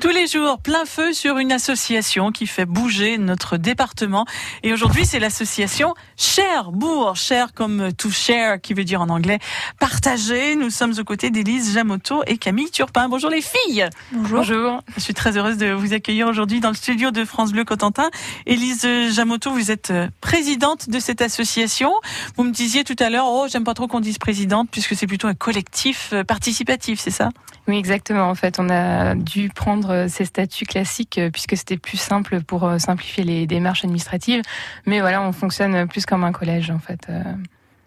Tous 0.00 0.10
les 0.10 0.26
jours, 0.26 0.58
plein 0.58 0.84
feu 0.84 1.12
sur 1.12 1.38
une 1.38 1.52
association 1.52 2.30
qui 2.30 2.46
fait 2.46 2.64
bouger 2.64 3.18
notre 3.18 3.56
département. 3.56 4.24
Et 4.62 4.72
aujourd'hui, 4.72 5.04
c'est 5.04 5.18
l'association 5.18 5.94
Cherbourg. 6.16 7.16
Cher 7.16 7.52
comme 7.54 7.92
to 7.92 8.10
share, 8.10 8.60
qui 8.60 8.74
veut 8.74 8.84
dire 8.84 9.00
en 9.00 9.08
anglais 9.08 9.38
partager. 9.80 10.54
Nous 10.54 10.70
sommes 10.70 10.94
aux 10.98 11.04
côtés 11.04 11.30
d'Élise 11.30 11.74
Jamoto 11.74 12.22
et 12.26 12.38
Camille 12.38 12.70
Turpin. 12.70 13.08
Bonjour 13.08 13.30
les 13.30 13.42
filles. 13.42 13.88
Bonjour. 14.12 14.80
Je 14.96 15.00
suis 15.00 15.14
très 15.14 15.36
heureuse 15.36 15.56
de 15.56 15.72
vous 15.72 15.92
accueillir 15.92 16.28
aujourd'hui 16.28 16.60
dans 16.60 16.70
le 16.70 16.76
studio 16.76 17.10
de 17.10 17.24
France 17.24 17.52
Bleu 17.52 17.64
Cotentin. 17.64 18.10
Élise 18.46 18.86
Jamoto, 19.12 19.50
vous 19.50 19.70
êtes 19.70 19.92
présidente 20.20 20.88
de 20.88 21.00
cette 21.00 21.22
association. 21.22 21.92
Vous 22.36 22.44
me 22.44 22.52
disiez 22.52 22.84
tout 22.84 22.96
à 22.98 23.10
l'heure, 23.10 23.26
oh, 23.26 23.46
j'aime 23.50 23.64
pas 23.64 23.74
trop 23.74 23.88
qu'on 23.88 24.00
dise 24.00 24.18
présidente 24.18 24.68
puisque 24.70 24.94
c'est 24.94 25.06
plutôt 25.06 25.26
un 25.26 25.34
collectif 25.34 26.10
euh, 26.12 26.22
participatif, 26.22 27.00
c'est 27.00 27.10
ça? 27.10 27.30
Oui, 27.68 27.76
exactement. 27.76 28.28
En 28.28 28.36
fait, 28.36 28.60
on 28.60 28.70
a 28.70 29.16
dû 29.16 29.48
prendre 29.48 29.65
euh, 29.66 30.06
ces 30.08 30.24
statuts 30.24 30.64
classiques 30.64 31.18
euh, 31.18 31.30
puisque 31.30 31.56
c'était 31.56 31.76
plus 31.76 31.96
simple 31.96 32.40
pour 32.42 32.64
euh, 32.64 32.78
simplifier 32.78 33.24
les 33.24 33.46
démarches 33.46 33.84
administratives. 33.84 34.42
Mais 34.86 35.00
voilà, 35.00 35.22
on 35.22 35.32
fonctionne 35.32 35.88
plus 35.88 36.06
comme 36.06 36.24
un 36.24 36.32
collège 36.32 36.70
en 36.70 36.78
fait 36.78 37.08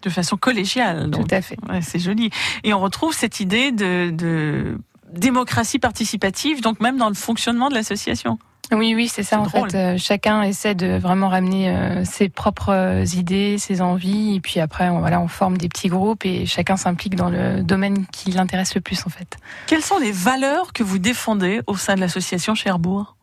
de 0.02 0.10
façon 0.10 0.36
collégiale. 0.36 1.10
Tout 1.10 1.26
à 1.30 1.42
fait. 1.42 1.56
c'est 1.82 1.98
joli. 1.98 2.30
Et 2.64 2.72
on 2.72 2.80
retrouve 2.80 3.14
cette 3.14 3.40
idée 3.40 3.72
de, 3.72 4.78
démocratie 5.12 5.78
participative, 5.78 6.62
donc 6.62 6.80
même 6.80 6.96
dans 6.96 7.08
le 7.08 7.14
fonctionnement 7.14 7.68
de 7.68 7.74
l'association. 7.74 8.38
Oui, 8.72 8.94
oui, 8.94 9.08
c'est 9.08 9.22
ça. 9.22 9.40
En 9.40 9.46
fait, 9.46 9.98
chacun 9.98 10.42
essaie 10.42 10.74
de 10.74 10.96
vraiment 10.98 11.28
ramener 11.28 11.74
ses 12.04 12.28
propres 12.28 13.02
idées, 13.16 13.58
ses 13.58 13.80
envies, 13.80 14.36
et 14.36 14.40
puis 14.40 14.60
après, 14.60 14.88
on, 14.88 15.00
voilà, 15.00 15.20
on 15.20 15.28
forme 15.28 15.58
des 15.58 15.68
petits 15.68 15.88
groupes 15.88 16.24
et 16.24 16.46
chacun 16.46 16.76
s'implique 16.76 17.16
dans 17.16 17.30
le 17.30 17.62
domaine 17.62 18.06
qui 18.06 18.30
l'intéresse 18.30 18.74
le 18.74 18.80
plus, 18.80 19.06
en 19.06 19.10
fait. 19.10 19.36
Quelles 19.66 19.82
sont 19.82 19.98
les 19.98 20.12
valeurs 20.12 20.72
que 20.72 20.82
vous 20.82 20.98
défendez 20.98 21.60
au 21.66 21.76
sein 21.76 21.94
de 21.94 22.00
l'association 22.00 22.54
Cherbourg? 22.54 23.16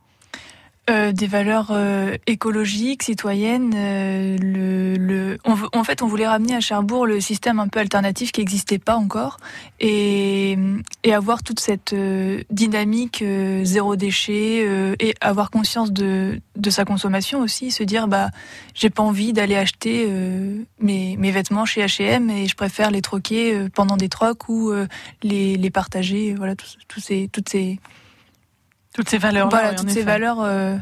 Euh, 0.89 1.11
des 1.11 1.27
valeurs 1.27 1.71
euh, 1.71 2.15
écologiques, 2.27 3.03
citoyennes. 3.03 3.73
Euh, 3.75 4.37
le, 4.39 4.95
le, 4.95 5.37
en 5.43 5.83
fait, 5.83 6.01
on 6.01 6.07
voulait 6.07 6.27
ramener 6.27 6.55
à 6.55 6.61
Cherbourg 6.61 7.05
le 7.05 7.19
système 7.19 7.59
un 7.59 7.67
peu 7.67 7.81
alternatif 7.81 8.31
qui 8.31 8.39
n'existait 8.39 8.79
pas 8.79 8.95
encore 8.95 9.37
et, 9.81 10.57
et 11.03 11.13
avoir 11.13 11.43
toute 11.43 11.59
cette 11.59 11.93
dynamique 12.49 13.21
zéro 13.63 13.97
déchet 13.97 14.65
et 14.99 15.13
avoir 15.19 15.51
conscience 15.51 15.91
de, 15.91 16.39
de 16.55 16.69
sa 16.69 16.85
consommation 16.85 17.41
aussi, 17.41 17.71
se 17.71 17.83
dire 17.83 18.07
bah 18.07 18.29
j'ai 18.73 18.89
pas 18.89 19.03
envie 19.03 19.33
d'aller 19.33 19.55
acheter 19.55 20.07
mes, 20.79 21.17
mes 21.17 21.31
vêtements 21.31 21.65
chez 21.65 21.85
H&M 21.85 22.29
et 22.29 22.47
je 22.47 22.55
préfère 22.55 22.91
les 22.91 23.01
troquer 23.01 23.67
pendant 23.73 23.97
des 23.97 24.09
trocs 24.09 24.47
ou 24.47 24.71
les, 25.21 25.57
les 25.57 25.69
partager. 25.69 26.33
Voilà, 26.33 26.55
tous 26.55 26.99
ces, 27.01 27.29
toutes 27.31 27.49
ces 27.49 27.79
toutes 28.97 29.09
ces 29.09 29.19
valeurs. 29.19 29.47
Voilà, 29.49 29.75
toutes 29.75 29.91
ces 29.91 30.01
valeurs 30.01 30.41
euh, 30.41 30.75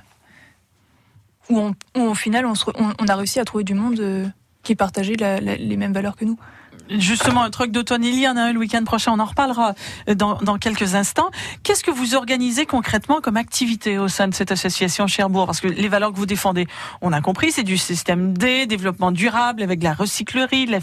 où, 1.50 1.74
au 1.96 2.16
final, 2.16 2.46
on, 2.46 2.54
on, 2.98 3.08
a 3.08 3.16
réussi 3.16 3.42
à 3.42 3.44
trouver 3.44 3.66
du 3.66 3.74
monde 3.74 4.00
euh, 4.00 4.26
qui 4.64 4.74
partageait 4.74 5.18
les 5.18 5.78
mêmes 5.78 5.92
valeurs 5.92 6.16
que 6.16 6.24
nous. 6.24 6.40
Justement, 6.90 7.44
un 7.44 7.50
truc 7.50 7.72
d'automne, 7.72 8.06
il 8.06 8.18
y 8.18 8.26
en 8.28 8.38
a 8.38 8.44
un 8.44 8.54
le 8.54 8.60
week-end 8.60 8.84
prochain, 8.86 9.12
on 9.12 9.20
en 9.20 9.26
reparlera 9.26 9.74
euh, 10.08 10.16
dans, 10.16 10.36
dans 10.36 10.58
quelques 10.58 10.96
instants. 10.96 11.30
Qu'est-ce 11.64 11.84
que 11.84 11.92
vous 11.92 12.16
organisez 12.16 12.66
concrètement 12.66 13.20
comme 13.20 13.36
activité 13.36 13.98
au 13.98 14.08
sein 14.08 14.30
de 14.30 14.34
cette 14.34 14.54
association 14.54 15.08
Cherbourg? 15.08 15.46
Parce 15.46 15.60
que 15.60 15.68
les 15.68 15.90
valeurs 15.90 16.14
que 16.14 16.18
vous 16.18 16.26
défendez, 16.26 16.68
on 17.02 17.12
a 17.12 17.20
compris, 17.20 17.52
c'est 17.52 17.64
du 17.64 17.78
système 17.78 18.38
D, 18.38 18.66
développement 18.66 19.12
durable, 19.12 19.62
avec 19.62 19.84
la 19.84 19.94
recyclerie, 19.94 20.68
la, 20.68 20.80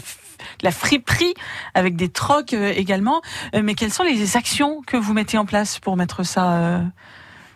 la 0.61 0.71
friperie, 0.71 1.33
avec 1.73 1.95
des 1.95 2.09
trocs 2.09 2.53
également. 2.53 3.23
Mais 3.59 3.73
quelles 3.73 3.93
sont 3.93 4.03
les 4.03 4.37
actions 4.37 4.83
que 4.85 4.97
vous 4.97 5.13
mettez 5.13 5.39
en 5.39 5.45
place 5.45 5.79
pour 5.79 5.97
mettre 5.97 6.23
ça 6.23 6.83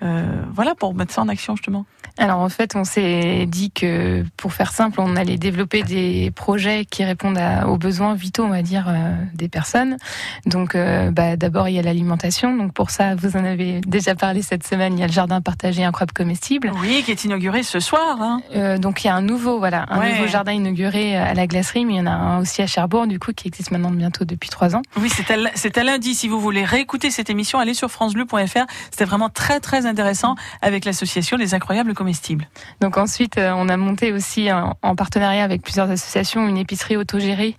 euh, 0.03 0.43
voilà, 0.53 0.75
pour 0.75 0.93
mettre 0.93 1.13
ça 1.13 1.21
en 1.21 1.27
action 1.27 1.55
justement. 1.55 1.85
Alors 2.17 2.39
en 2.39 2.49
fait, 2.49 2.75
on 2.75 2.83
s'est 2.83 3.45
dit 3.47 3.71
que 3.71 4.23
pour 4.37 4.53
faire 4.53 4.71
simple, 4.71 4.99
on 5.01 5.15
allait 5.15 5.37
développer 5.37 5.83
des 5.83 6.31
projets 6.31 6.85
qui 6.85 7.03
répondent 7.03 7.39
aux 7.67 7.77
besoins 7.77 8.15
vitaux, 8.15 8.43
on 8.43 8.49
va 8.49 8.61
dire, 8.61 8.87
euh, 8.89 9.13
des 9.33 9.49
personnes. 9.49 9.97
Donc 10.45 10.75
euh, 10.75 11.11
bah, 11.11 11.35
d'abord, 11.35 11.69
il 11.69 11.75
y 11.75 11.79
a 11.79 11.83
l'alimentation. 11.83 12.55
Donc 12.55 12.73
pour 12.73 12.89
ça, 12.89 13.15
vous 13.15 13.37
en 13.37 13.45
avez 13.45 13.81
déjà 13.81 14.15
parlé 14.15 14.41
cette 14.41 14.65
semaine, 14.65 14.93
il 14.97 14.99
y 14.99 15.03
a 15.03 15.07
le 15.07 15.13
jardin 15.13 15.41
partagé 15.41 15.83
incroyable 15.83 16.13
comestible. 16.13 16.71
Oui, 16.81 17.03
qui 17.03 17.11
est 17.11 17.23
inauguré 17.23 17.63
ce 17.63 17.79
soir. 17.79 18.17
Hein. 18.21 18.77
Donc 18.79 19.03
il 19.03 19.07
y 19.07 19.09
a 19.09 19.15
un 19.15 19.21
nouveau, 19.21 19.59
voilà, 19.59 19.85
un 19.89 20.09
nouveau 20.09 20.27
jardin 20.27 20.53
inauguré 20.53 21.15
à 21.15 21.33
la 21.33 21.47
glacerie, 21.47 21.85
mais 21.85 21.93
il 21.93 21.97
y 21.97 22.01
en 22.01 22.07
a 22.07 22.11
un 22.11 22.39
aussi 22.39 22.61
à 22.61 22.67
Cherbourg, 22.67 23.07
du 23.07 23.19
coup, 23.19 23.31
qui 23.33 23.47
existe 23.47 23.71
maintenant 23.71 23.91
bientôt 23.91 24.25
depuis 24.25 24.49
trois 24.49 24.75
ans. 24.75 24.81
Oui, 24.97 25.09
c'est 25.09 25.77
à, 25.77 25.83
lundi. 25.83 26.15
Si 26.15 26.27
vous 26.27 26.39
voulez 26.39 26.63
réécouter 26.63 27.11
cette 27.11 27.29
émission, 27.29 27.59
allez 27.59 27.73
sur 27.73 27.89
francebleu.fr. 27.89 28.65
C'était 28.91 29.05
vraiment 29.05 29.29
très 29.29 29.59
très 29.59 29.86
intéressant 29.87 30.35
avec 30.61 30.85
l'association 30.85 31.37
Les 31.37 31.53
Incroyables 31.53 31.93
Comestibles. 31.93 32.47
Donc 32.81 32.97
ensuite, 32.97 33.37
euh, 33.37 33.51
on 33.55 33.69
a 33.69 33.77
monté 33.77 34.11
aussi 34.11 34.49
en, 34.51 34.95
partenariat 34.95 35.43
avec 35.43 35.61
plusieurs 35.61 35.89
associations 35.89 36.47
une 36.47 36.57
épicerie 36.57 36.97
autogérée 36.97 37.55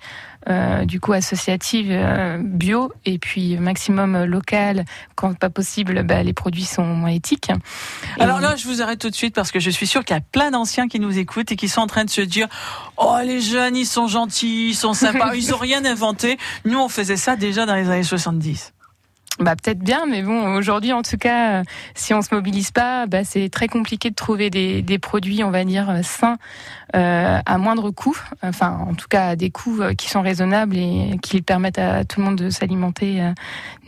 euh, 0.49 0.85
du 0.85 0.99
coup 0.99 1.13
associative 1.13 1.89
euh, 1.91 2.39
bio 2.41 2.93
et 3.05 3.19
puis 3.19 3.57
maximum 3.59 4.25
local. 4.25 4.85
Quand 5.15 5.37
pas 5.37 5.51
possible 5.51 6.05
bah, 6.05 6.23
les 6.23 6.33
produits 6.33 6.65
sont 6.65 6.85
moins 6.85 7.11
éthiques. 7.11 7.51
Alors 8.19 8.41
là 8.41 8.57
je 8.57 8.67
vous 8.67 8.81
arrête 8.81 8.99
tout 8.99 9.11
de 9.11 9.15
suite 9.15 9.35
parce 9.35 9.51
que 9.51 9.61
je 9.61 9.71
suis 9.71 9.87
sûre 9.87 10.05
qu'il 10.05 10.15
y 10.15 10.19
a 10.19 10.23
plein 10.23 10.51
d'anciens 10.51 10.89
qui 10.89 11.01
nous 11.01 11.19
écoutent 11.19 11.53
et 11.53 11.57
qui 11.57 11.69
sont 11.69 11.81
en 11.81 11.87
train 11.87 12.05
de 12.05 12.11
se 12.11 12.21
dire 12.21 12.49
oh 12.97 13.19
les 13.25 13.41
jeunes 13.41 13.77
ils 13.77 13.87
sont 13.87 14.07
gentils 14.07 14.69
ils 14.71 14.75
sont 14.75 14.95
sympas 14.95 15.35
ils 15.35 15.53
ont 15.55 15.59
rien 15.59 15.85
inventé. 15.85 16.39
Nous 16.65 16.79
on 16.79 16.89
faisait 16.89 17.17
ça 17.17 17.37
déjà 17.37 17.67
dans 17.67 17.75
les 17.75 17.91
années 17.91 18.03
70 18.03 18.73
bah 19.39 19.55
peut-être 19.55 19.79
bien, 19.79 20.07
mais 20.07 20.23
bon, 20.23 20.57
aujourd'hui 20.57 20.93
en 20.93 21.03
tout 21.03 21.17
cas, 21.17 21.63
si 21.95 22.13
on 22.13 22.23
se 22.23 22.35
mobilise 22.35 22.73
pas, 22.73 23.07
bah, 23.07 23.25
c'est 23.25 23.49
très 23.51 23.69
compliqué 23.69 24.11
de 24.11 24.15
trouver 24.15 24.51
des, 24.51 24.83
des 24.83 24.99
produits, 24.99 25.45
on 25.45 25.51
va 25.51 25.65
dire 25.65 26.01
sains, 26.03 26.39
euh, 26.97 27.39
à 27.45 27.59
moindre 27.59 27.91
coût. 27.91 28.19
Enfin, 28.43 28.79
en 28.89 28.95
tout 28.95 29.09
cas, 29.09 29.29
à 29.29 29.37
des 29.37 29.51
coûts 29.51 29.83
euh, 29.83 29.95
qui 29.95 30.09
sont 30.09 30.23
raisonnables 30.23 30.77
et 30.77 31.19
qui 31.23 31.43
permettent 31.43 31.79
à 31.79 32.05
tout 32.05 32.21
le 32.21 32.27
monde 32.27 32.37
de 32.37 32.51
s'alimenter 32.51 33.23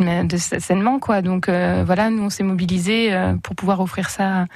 euh, 0.00 0.28
sainement, 0.36 0.98
quoi. 0.98 1.22
Donc 1.22 1.48
euh, 1.48 1.82
voilà, 1.84 2.10
nous 2.10 2.24
on 2.24 2.30
s'est 2.30 2.42
mobilisés 2.42 3.10
pour 3.42 3.56
pouvoir 3.56 3.80
offrir 3.80 4.10
ça 4.10 4.46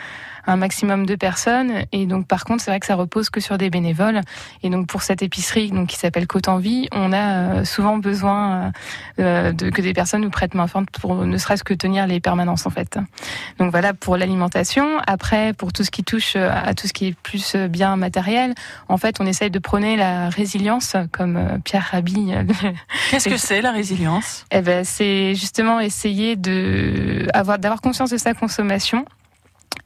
un 0.47 0.56
maximum 0.56 1.06
de 1.06 1.15
personnes. 1.15 1.84
Et 1.93 2.06
donc, 2.06 2.27
par 2.27 2.44
contre, 2.44 2.62
c'est 2.62 2.71
vrai 2.71 2.81
que 2.81 2.87
ça 2.87 2.94
repose 2.94 3.31
que 3.31 3.41
sur 3.41 3.59
des 3.59 3.71
bénévoles. 3.71 4.21
Et 4.62 4.71
donc, 4.71 4.87
pour 4.87 5.03
cette 5.03 5.22
épicerie, 5.22 5.71
donc 5.71 5.88
qui 5.88 5.97
s'appelle 5.97 6.27
Côte 6.27 6.49
en 6.49 6.59
Vie, 6.59 6.88
on 6.93 7.12
a 7.12 7.16
euh, 7.16 7.65
souvent 7.65 7.99
besoin 7.99 8.72
euh, 9.19 9.53
de 9.53 9.71
que 9.71 9.83
des 9.83 9.93
personnes 9.93 10.22
nous 10.22 10.31
prêtent 10.31 10.54
main 10.54 10.66
forte 10.66 10.91
pour 10.91 11.15
ne 11.25 11.38
serait-ce 11.38 11.65
que 11.65 11.75
tenir 11.75 12.06
les 12.06 12.21
permanences, 12.21 12.66
en 12.66 12.71
fait. 12.71 12.99
Donc 13.59 13.71
voilà 13.71 13.94
pour 13.94 14.16
l'alimentation. 14.16 14.99
Après, 15.06 15.53
pour 15.53 15.72
tout 15.72 15.84
ce 15.84 15.91
qui 15.91 16.04
touche 16.04 16.34
euh, 16.37 16.50
à 16.53 16.75
tout 16.75 16.87
ce 16.87 16.93
qui 16.93 17.09
est 17.09 17.16
plus 17.22 17.56
bien 17.56 17.97
matériel, 17.97 18.54
en 18.88 18.97
fait, 18.97 19.21
on 19.21 19.27
essaye 19.27 19.50
de 19.50 19.59
prôner 19.59 19.97
la 19.97 20.28
résilience, 20.28 20.97
comme 21.12 21.60
Pierre 21.65 21.88
Rabhi. 21.93 22.33
Qu'est-ce 23.10 23.28
que 23.28 23.37
c'est 23.37 23.62
la 23.62 23.72
résilience? 23.72 24.44
Eh 24.50 24.60
ben, 24.60 24.84
c'est 24.84 25.34
justement 25.34 25.81
essayer 25.81 26.37
de 26.37 27.27
avoir 27.33 27.59
d'avoir 27.59 27.81
conscience 27.81 28.10
de 28.10 28.16
sa 28.16 28.34
consommation 28.34 29.04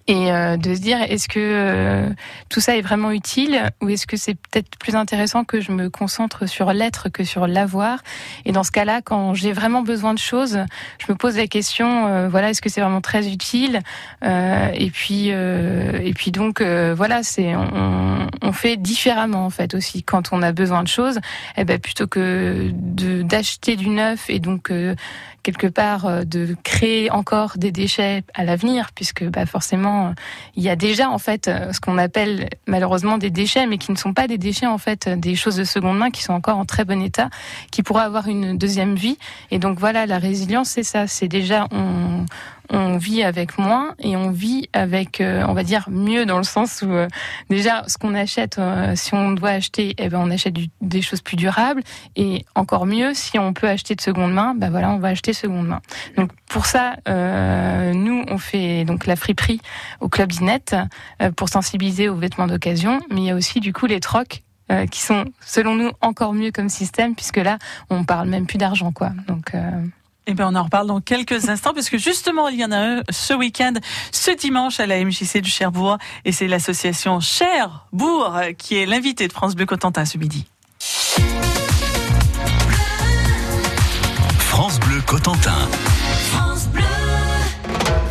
et 0.09 0.33
euh, 0.33 0.57
de 0.57 0.75
se 0.75 0.81
dire 0.81 1.01
est-ce 1.03 1.29
que 1.29 1.39
euh, 1.39 2.09
tout 2.49 2.61
ça 2.61 2.77
est 2.77 2.81
vraiment 2.81 3.11
utile 3.13 3.71
ou 3.83 3.91
est-ce 3.91 4.07
que 4.07 4.17
c'est 4.17 4.35
peut-être 4.35 4.79
plus 4.79 4.97
intéressant 4.97 5.45
que 5.45 5.61
je 5.61 5.71
me 5.71 5.91
concentre 5.91 6.49
sur 6.49 6.73
l'être 6.73 7.11
que 7.11 7.25
sur 7.25 7.47
l'avoir? 7.47 8.03
Et 8.47 8.53
dans 8.53 8.65
ce 8.65 8.71
cas-là 8.71 9.03
quand 9.03 9.35
j'ai 9.35 9.53
vraiment 9.53 9.83
besoin 9.83 10.15
de 10.15 10.19
choses 10.19 10.61
je 10.99 11.13
me 11.13 11.15
pose 11.17 11.37
la 11.37 11.47
question 11.47 12.07
euh, 12.07 12.29
voilà 12.29 12.49
est-ce 12.49 12.63
que 12.63 12.71
c'est 12.71 12.81
vraiment 12.81 13.03
très 13.03 13.29
utile? 13.29 13.81
Et 14.23 14.91
puis 14.91 15.29
et 15.29 16.13
puis 16.15 16.31
donc 16.31 16.63
voilà 16.63 17.23
c'est 17.23 17.55
on, 17.55 18.53
fait 18.53 18.77
différemment 18.77 19.45
en 19.45 19.51
fait 19.51 19.75
aussi. 19.75 20.03
Quand 20.03 20.33
on 20.33 20.43
a 20.43 20.53
besoin 20.53 20.83
de 20.83 20.89
choses 20.89 21.21
eh 21.57 21.65
ben 21.65 21.79
plutôt 21.79 22.07
que 22.07 22.71
d'acheter 22.73 23.77
du 23.77 23.91
neuf 23.91 24.31
et 24.31 24.39
donc 24.39 24.73
quelque 25.43 25.67
part 25.67 26.25
de 26.25 26.57
créer 26.65 27.11
encore 27.11 27.53
des 27.57 27.71
déchets 27.73 28.23
à 28.35 28.45
l'avenir 28.45 28.91
puisque 28.95 29.25
bah 29.25 29.47
forcément 29.47 29.98
il 30.57 30.63
y 30.63 30.69
a 30.69 30.77
déjà 30.77 31.11
en 31.11 31.19
fait 31.19 31.49
euh, 31.49 31.73
ce 31.73 31.81
qu'on 31.81 31.99
appelle 31.99 32.49
malheureusement 32.67 33.19
des 33.19 33.31
déchets, 33.31 33.67
mais 33.67 33.79
qui 33.79 33.93
ne 33.93 33.97
sont 33.97 34.13
pas 34.13 34.27
des 34.27 34.39
déchets 34.39 34.67
en 34.67 34.79
fait, 34.79 35.09
des 35.09 35.35
choses 35.35 35.57
de 35.57 35.65
seconde 35.65 35.99
main 35.99 36.11
qui 36.11 36.23
sont 36.23 36.33
encore 36.33 36.59
en 36.59 36.65
très 36.65 36.85
bon 36.85 37.03
état, 37.03 37.31
qui 37.71 37.83
pourraient 37.83 38.05
avoir 38.05 38.29
une 38.29 38.57
deuxième 38.57 38.95
vie. 38.95 39.19
Et 39.51 39.59
donc 39.59 39.79
voilà, 39.79 40.07
la 40.07 40.19
résilience, 40.19 40.71
c'est 40.71 40.83
ça. 40.83 41.07
C'est 41.07 41.29
déjà 41.29 41.67
on, 41.71 42.27
on 42.71 42.99
vit 42.99 43.23
avec 43.23 43.59
moins 43.59 43.95
et 43.99 44.17
on 44.17 44.31
vit 44.31 44.69
avec, 44.73 45.21
euh, 45.21 45.45
on 45.49 45.55
va 45.55 45.65
dire, 45.65 45.89
mieux 45.91 46.27
dans 46.27 46.39
le 46.39 46.45
sens 46.45 46.83
où 46.83 46.91
euh, 46.91 47.09
déjà 47.49 47.85
ce 47.87 47.97
qu'on 47.99 48.15
achète, 48.15 48.59
euh, 48.59 48.95
si 48.95 49.15
on 49.15 49.33
doit 49.33 49.51
acheter, 49.51 49.95
eh 49.99 50.09
ben 50.09 50.21
on 50.21 50.31
achète 50.31 50.55
des 50.81 51.03
choses 51.03 51.21
plus 51.21 51.37
durables 51.37 51.83
et 52.17 52.45
encore 52.55 52.87
mieux 52.87 53.15
si 53.15 53.39
on 53.39 53.53
peut 53.53 53.69
acheter 53.69 53.95
de 53.95 54.01
seconde 54.01 54.33
main, 54.33 54.55
ben 54.55 54.71
voilà, 54.71 54.91
on 54.91 54.99
va 54.99 55.09
acheter 55.09 55.33
seconde 55.33 55.67
main. 55.67 55.81
Donc 56.17 56.31
pour 56.47 56.67
ça, 56.67 56.97
nous 57.07 58.25
on 58.29 58.39
fait 58.39 58.85
donc 58.85 59.07
la 59.07 59.17
friperie 59.17 59.61
au 60.01 60.09
club 60.09 60.31
Dinette 60.31 60.77
pour 61.37 61.49
sensibiliser 61.49 62.09
aux 62.09 62.17
vêtements 62.17 62.47
d'occasion, 62.47 63.01
mais 63.11 63.23
il 63.23 63.25
y 63.25 63.31
a 63.31 63.35
aussi 63.35 63.61
du 63.61 63.73
coup 63.73 63.87
les 63.87 64.01
trocs 64.01 64.43
qui 64.91 65.01
sont, 65.01 65.25
selon 65.41 65.75
nous, 65.75 65.91
encore 66.03 66.35
mieux 66.35 66.51
comme 66.51 66.69
système, 66.69 67.15
puisque 67.15 67.39
là, 67.39 67.59
on 67.89 68.05
parle 68.05 68.29
même 68.29 68.47
plus 68.47 68.59
d'argent, 68.59 68.93
quoi. 68.93 69.13
Donc, 69.27 69.55
Eh 70.31 70.35
bien, 70.35 70.47
on 70.47 70.55
en 70.57 70.65
reparle 70.65 70.87
dans 70.87 71.01
quelques 71.01 71.49
instants, 71.49 71.73
parce 71.73 71.89
que 71.89 71.97
justement, 71.97 72.49
il 72.49 72.61
y 72.61 72.65
en 72.65 72.71
a 72.71 72.77
un 72.77 73.03
ce 73.09 73.33
week-end, 73.33 73.73
ce 74.13 74.31
dimanche, 74.31 74.79
à 74.79 74.87
la 74.87 75.03
MJC 75.03 75.39
du 75.41 75.49
Cherbourg, 75.49 75.97
et 76.27 76.33
c'est 76.33 76.47
l'association 76.47 77.19
Cherbourg 77.19 78.39
qui 78.59 78.77
est 78.77 78.85
l'invité 78.85 79.27
de 79.27 79.33
France 79.33 79.57
Bleu 79.57 79.65
Cotentin 79.65 80.05
ce 80.05 80.19
midi. 80.19 80.45
France 84.39 84.79
Bleu 84.81 85.01
Cotentin. 85.07 85.67
France 86.31 86.67
Bleu. 86.67 86.83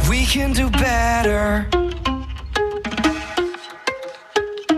We 0.10 0.25
can 0.25 0.54
do 0.54 0.72
better. 0.72 1.68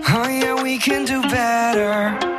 Oh 0.09 0.27
yeah, 0.27 0.61
we 0.61 0.77
can 0.77 1.05
do 1.05 1.21
better. 1.29 2.38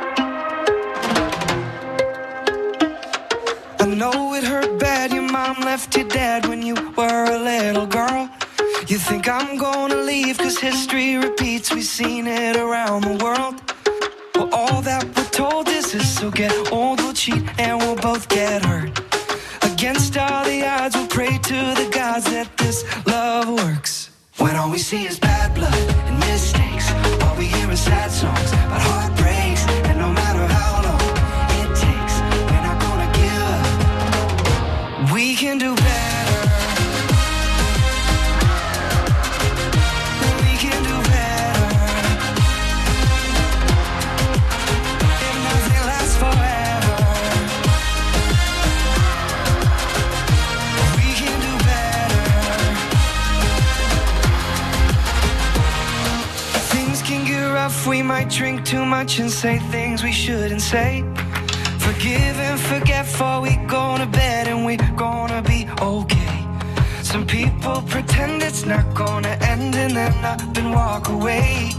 Left 5.81 6.13
dead 6.13 6.45
when 6.47 6.61
you 6.61 6.75
were 6.95 7.25
a 7.25 7.39
little 7.39 7.87
girl. 7.87 8.29
You 8.87 8.97
think 8.97 9.27
I'm 9.27 9.57
gonna 9.57 9.95
leave 9.95 10.37
cause 10.37 10.59
history 10.59 11.17
repeats. 11.17 11.73
We've 11.73 11.91
seen 11.99 12.27
it 12.27 12.55
around 12.55 13.01
the 13.03 13.17
world. 13.23 13.55
Well, 14.35 14.49
all 14.53 14.81
that 14.81 15.03
we're 15.15 15.33
told 15.41 15.67
is 15.69 15.91
this. 15.91 16.07
So 16.19 16.29
get 16.29 16.53
old, 16.71 16.99
we'll 16.99 17.13
cheat, 17.13 17.43
and 17.57 17.79
we'll 17.79 17.95
both 17.95 18.27
get 18.29 18.63
hurt. 18.65 18.91
Against 19.71 20.17
all 20.17 20.43
the 20.45 20.59
odds, 20.65 20.95
we'll 20.95 21.07
pray 21.07 21.37
to 21.49 21.59
the 21.81 21.89
gods 21.91 22.25
that 22.25 22.47
this 22.57 22.79
love 23.07 23.47
works. 23.49 24.09
When 24.37 24.55
all 24.55 24.69
we 24.69 24.77
see 24.77 25.05
is 25.05 25.17
bad 25.19 25.55
blood 25.55 25.73
and 26.07 26.19
mistakes, 26.19 26.87
all 27.23 27.35
we 27.37 27.45
hear 27.45 27.71
is 27.71 27.79
sad 27.79 28.11
songs 28.11 28.51
about 28.51 28.81
heartbreaks. 28.81 29.40
Rough, 57.63 57.85
we 57.85 58.01
might 58.01 58.29
drink 58.29 58.65
too 58.65 58.83
much 58.85 59.19
and 59.19 59.29
say 59.29 59.59
things 59.75 60.03
we 60.03 60.11
shouldn't 60.11 60.63
say. 60.73 61.03
Forgive 61.87 62.35
and 62.47 62.59
forget 62.59 63.05
before 63.05 63.39
we 63.41 63.53
go 63.77 63.85
to 64.01 64.07
bed 64.21 64.47
and 64.51 64.65
we're 64.65 64.95
gonna 65.07 65.41
be 65.53 65.59
okay. 65.95 66.37
Some 67.11 67.25
people 67.37 67.77
pretend 67.93 68.41
it's 68.41 68.65
not 68.73 68.85
gonna 69.03 69.35
end 69.53 69.75
and 69.83 69.93
then 69.99 70.15
up 70.33 70.41
and 70.59 70.69
walk 70.79 71.09
away. 71.17 71.71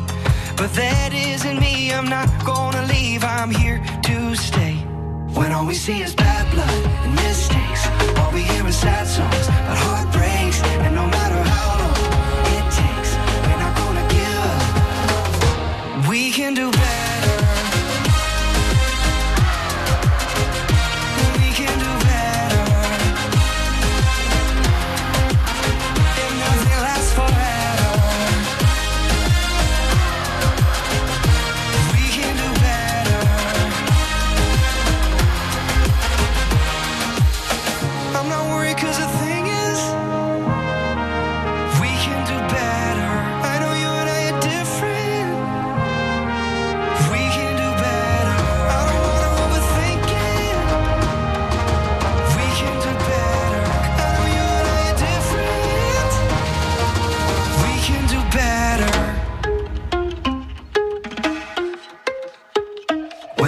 But 0.61 0.71
that 0.83 1.11
isn't 1.33 1.59
me, 1.67 1.75
I'm 1.97 2.09
not 2.19 2.29
gonna 2.53 2.85
leave, 2.95 3.21
I'm 3.25 3.51
here 3.63 3.81
to 4.09 4.17
stay. 4.49 4.75
When 5.39 5.51
all 5.57 5.67
we 5.73 5.77
see 5.87 6.01
is 6.07 6.15
bad 6.15 6.45
blood 6.55 6.83
and 7.05 7.15
mistakes, 7.27 7.83
all 8.19 8.31
we 8.37 8.43
hear 8.51 8.65
is 8.73 8.79
sad 8.85 9.07
songs 9.17 9.47
about 9.49 9.79
heartbreaks. 9.87 10.59
And 10.87 11.02
can 16.43 16.55
do 16.55 16.73
better. 16.73 16.92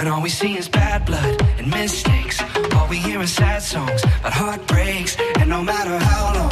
When 0.05 0.13
all 0.13 0.21
we 0.21 0.29
see 0.29 0.55
is 0.55 0.69
bad 0.69 1.03
blood 1.03 1.41
and 1.57 1.67
mistakes, 1.67 2.39
all 2.75 2.87
we 2.87 2.97
hear 2.97 3.19
is 3.21 3.33
sad 3.33 3.63
songs 3.63 4.03
about 4.03 4.33
heartbreaks. 4.33 5.17
And 5.39 5.49
no 5.49 5.63
matter 5.63 5.97
how 5.97 6.31
long 6.35 6.51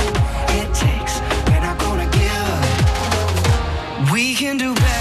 it 0.58 0.74
takes, 0.74 1.22
we're 1.48 1.62
not 1.62 1.78
gonna 1.78 2.10
give 2.10 2.32
up. 4.08 4.12
We 4.12 4.34
can 4.34 4.58
do 4.58 4.74
better. 4.74 4.93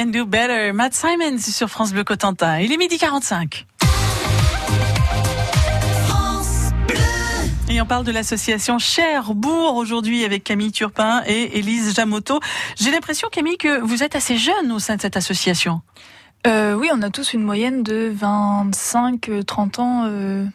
Can 0.00 0.10
do 0.10 0.24
better. 0.24 0.72
Matt 0.72 0.94
Simons 0.94 1.38
sur 1.38 1.68
France 1.68 1.92
Bleu 1.92 2.04
Cotentin. 2.04 2.60
Il 2.60 2.72
est 2.72 2.78
midi 2.78 2.96
45. 2.96 3.66
France 6.06 6.70
Bleu. 6.88 6.96
Et 7.68 7.82
on 7.82 7.86
parle 7.86 8.04
de 8.04 8.12
l'association 8.12 8.78
Cherbourg 8.78 9.76
aujourd'hui 9.76 10.24
avec 10.24 10.42
Camille 10.42 10.72
Turpin 10.72 11.22
et 11.26 11.58
Élise 11.58 11.94
Jamoto. 11.94 12.40
J'ai 12.80 12.90
l'impression, 12.90 13.28
Camille, 13.30 13.58
que 13.58 13.80
vous 13.80 14.02
êtes 14.02 14.16
assez 14.16 14.38
jeune 14.38 14.72
au 14.72 14.78
sein 14.78 14.96
de 14.96 15.02
cette 15.02 15.18
association. 15.18 15.82
Euh, 16.46 16.72
oui, 16.74 16.88
on 16.94 17.02
a 17.02 17.10
tous 17.10 17.34
une 17.34 17.42
moyenne 17.42 17.82
de 17.82 18.10
25-30 18.18 19.80
ans 19.80 20.04
euh, 20.06 20.46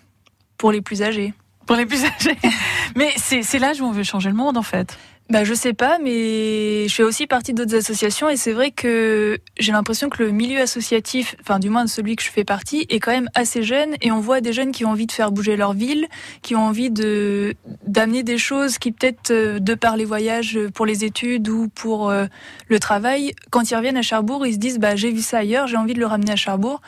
pour 0.58 0.72
les 0.72 0.82
plus 0.82 1.04
âgés. 1.04 1.36
Pour 1.68 1.76
les 1.76 1.86
plus 1.86 2.04
âgés. 2.04 2.38
Mais 2.96 3.14
c'est 3.18 3.60
l'âge 3.60 3.80
où 3.80 3.86
on 3.86 3.92
veut 3.92 4.04
changer 4.04 4.30
le 4.30 4.36
monde, 4.36 4.58
en 4.58 4.64
fait. 4.64 4.98
Bah, 5.28 5.44
je 5.44 5.56
sais 5.56 5.74
pas, 5.74 5.98
mais 5.98 6.88
je 6.88 6.94
fais 6.94 7.02
aussi 7.02 7.26
partie 7.26 7.56
d'autres 7.56 7.76
associations 7.76 8.30
et 8.30 8.36
c'est 8.36 8.52
vrai 8.54 8.70
que 8.70 9.40
j'ai 9.58 9.72
l'impression 9.72 10.08
que 10.08 10.22
le 10.22 10.30
milieu 10.30 10.62
associatif, 10.62 11.36
enfin 11.42 11.58
du 11.58 11.70
moins 11.70 11.88
celui 11.88 12.16
que 12.16 12.22
je 12.22 12.30
fais 12.30 12.44
partie, 12.44 12.86
est 12.90 13.00
quand 13.00 13.12
même 13.12 13.30
assez 13.34 13.64
jeune 13.64 13.96
et 14.02 14.12
on 14.12 14.20
voit 14.20 14.40
des 14.40 14.54
jeunes 14.54 14.72
qui 14.72 14.86
ont 14.86 14.92
envie 14.92 15.08
de 15.08 15.12
faire 15.12 15.32
bouger 15.32 15.56
leur 15.56 15.74
ville, 15.74 16.06
qui 16.44 16.56
ont 16.56 16.64
envie 16.68 16.92
de 16.92 17.56
d'amener 17.88 18.22
des 18.22 18.38
choses 18.38 18.78
qui 18.78 18.92
peut-être 18.92 19.32
euh, 19.32 19.58
de 19.58 19.74
par 19.74 19.98
les 19.98 20.06
voyages 20.06 20.60
pour 20.76 20.86
les 20.86 21.04
études 21.04 21.50
ou 21.50 21.70
pour 21.70 22.12
euh, 22.12 22.28
le 22.68 22.80
travail, 22.80 23.34
quand 23.50 23.72
ils 23.72 23.76
reviennent 23.76 23.98
à 23.98 24.04
Cherbourg, 24.04 24.46
ils 24.46 24.54
se 24.54 24.60
disent 24.60 24.78
bah 24.78 24.96
j'ai 24.96 25.12
vu 25.12 25.22
ça 25.22 25.40
ailleurs, 25.40 25.66
j'ai 25.66 25.78
envie 25.78 25.96
de 25.96 26.00
le 26.00 26.06
ramener 26.06 26.34
à 26.34 26.36
Cherbourg 26.36 26.82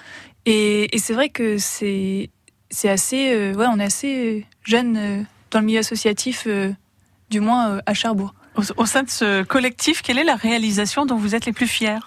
et, 0.46 0.90
c'est 1.00 1.14
vrai 1.14 1.30
que 1.30 1.58
c'est 1.58 2.30
c'est 2.70 2.90
assez 2.90 3.34
euh, 3.34 3.56
ouais 3.56 3.66
on 3.68 3.80
est 3.80 3.86
assez 3.86 4.46
jeune 4.64 4.96
euh, 4.96 5.24
dans 5.50 5.60
le 5.60 5.66
milieu 5.66 5.80
associatif. 5.80 6.48
Du 7.30 7.40
moins 7.40 7.70
euh, 7.70 7.82
à 7.86 7.94
Cherbourg. 7.94 8.34
Au, 8.56 8.62
au 8.82 8.86
sein 8.86 9.04
de 9.04 9.10
ce 9.10 9.44
collectif, 9.44 10.02
quelle 10.02 10.18
est 10.18 10.24
la 10.24 10.36
réalisation 10.36 11.06
dont 11.06 11.18
vous 11.18 11.36
êtes 11.36 11.46
les 11.46 11.54
plus 11.54 11.68
fiers? 11.68 12.00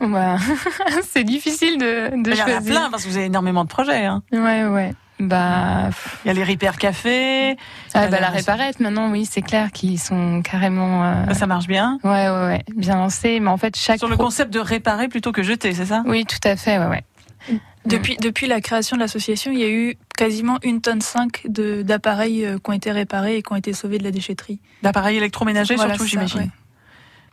Bah, 0.00 0.36
c'est 1.10 1.24
difficile 1.24 1.78
de, 1.78 2.22
de 2.22 2.30
Il 2.30 2.36
y 2.36 2.42
en 2.42 2.46
a 2.56 2.60
plein 2.60 2.90
parce 2.90 3.04
que 3.04 3.08
vous 3.08 3.16
avez 3.16 3.26
énormément 3.26 3.64
de 3.64 3.68
projets. 3.68 4.04
hein. 4.04 4.22
Ouais, 4.32 4.64
ouais. 4.66 4.94
Bah, 5.20 5.90
Il 6.24 6.28
y 6.28 6.30
a 6.30 6.32
les 6.34 6.44
Repair 6.44 6.76
Café. 6.78 7.56
ah, 7.94 8.06
bah, 8.06 8.20
la 8.20 8.30
réparette, 8.30 8.78
maintenant, 8.78 9.10
oui, 9.10 9.26
c'est 9.26 9.42
clair 9.42 9.72
qu'ils 9.72 9.98
sont 9.98 10.42
carrément. 10.42 11.04
euh, 11.04 11.34
Ça 11.34 11.48
marche 11.48 11.66
bien. 11.66 11.98
Ouais, 12.04 12.28
ouais, 12.28 12.46
ouais, 12.46 12.64
bien 12.76 12.94
lancés. 12.94 13.40
Mais 13.40 13.50
en 13.50 13.56
fait, 13.56 13.76
chaque. 13.76 13.98
Sur 13.98 14.06
le 14.08 14.14
pro- 14.14 14.26
concept 14.26 14.52
de 14.52 14.60
réparer 14.60 15.08
plutôt 15.08 15.32
que 15.32 15.42
jeter, 15.42 15.74
c'est 15.74 15.86
ça? 15.86 16.04
Oui, 16.06 16.24
tout 16.24 16.38
à 16.48 16.54
fait, 16.54 16.78
ouais, 16.78 16.86
ouais. 16.86 17.58
Depuis, 17.86 18.16
depuis 18.16 18.46
la 18.46 18.60
création 18.60 18.96
de 18.96 19.00
l'association, 19.00 19.50
il 19.52 19.58
y 19.60 19.64
a 19.64 19.68
eu 19.70 19.96
quasiment 20.16 20.58
une 20.62 20.80
tonne 20.80 21.00
5 21.00 21.42
de- 21.48 21.82
d'appareils 21.82 22.44
euh, 22.44 22.56
qui 22.58 22.70
ont 22.70 22.72
été 22.74 22.90
réparés 22.92 23.36
et 23.38 23.42
qui 23.42 23.52
ont 23.52 23.56
été 23.56 23.72
sauvés 23.72 23.98
de 23.98 24.04
la 24.04 24.10
déchetterie. 24.10 24.58
D'appareils 24.82 25.16
électroménagers 25.16 25.76
Voilà, 25.76 25.92
surtout, 25.94 26.04
ça, 26.04 26.10
j'imagine. 26.10 26.40
ouais. 26.40 26.48